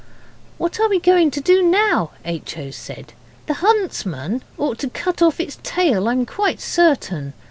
'What 0.57 0.79
are 0.79 0.89
we 0.89 0.99
going 0.99 1.29
to 1.29 1.39
do 1.39 1.61
now?' 1.61 2.09
H. 2.25 2.57
O. 2.57 2.71
said; 2.71 3.13
'the 3.45 3.53
huntsman 3.53 4.43
ought 4.57 4.79
to 4.79 4.89
cut 4.89 5.21
off 5.21 5.39
its 5.39 5.59
tail, 5.61 6.07
I'm 6.07 6.25
quite 6.25 6.59
certain. 6.59 7.33